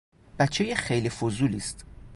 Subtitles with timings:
[0.39, 1.85] بچۀ خیلی فضولیست